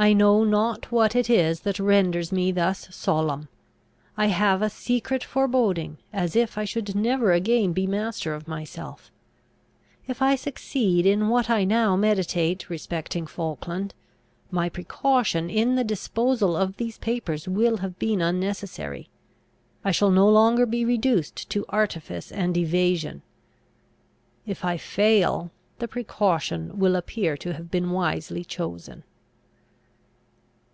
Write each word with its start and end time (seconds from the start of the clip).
I 0.00 0.12
know 0.12 0.44
not 0.44 0.92
what 0.92 1.16
it 1.16 1.28
is 1.28 1.62
that 1.62 1.80
renders 1.80 2.30
me 2.30 2.52
thus 2.52 2.86
solemn. 2.94 3.48
I 4.16 4.26
have 4.26 4.62
a 4.62 4.70
secret 4.70 5.24
foreboding, 5.24 5.98
as 6.12 6.36
if 6.36 6.56
I 6.56 6.64
should 6.64 6.94
never 6.94 7.32
again 7.32 7.72
be 7.72 7.84
master 7.88 8.32
of 8.32 8.46
myself. 8.46 9.10
If 10.06 10.22
I 10.22 10.36
succeed 10.36 11.04
in 11.04 11.26
what 11.28 11.50
I 11.50 11.64
now 11.64 11.96
meditate 11.96 12.70
respecting 12.70 13.26
Falkland, 13.26 13.92
my 14.52 14.68
precaution 14.68 15.50
in 15.50 15.74
the 15.74 15.82
disposal 15.82 16.56
of 16.56 16.76
these 16.76 16.98
papers 16.98 17.48
will 17.48 17.78
have 17.78 17.98
been 17.98 18.22
unnecessary; 18.22 19.08
I 19.84 19.90
shall 19.90 20.12
no 20.12 20.28
longer 20.28 20.64
be 20.64 20.84
reduced 20.84 21.50
to 21.50 21.64
artifice 21.70 22.30
and 22.30 22.56
evasion. 22.56 23.22
If 24.46 24.64
I 24.64 24.76
fail, 24.76 25.50
the 25.80 25.88
precaution 25.88 26.78
will 26.78 26.94
appear 26.94 27.36
to 27.38 27.52
have 27.54 27.68
been 27.68 27.90
wisely 27.90 28.44
chosen. 28.44 29.02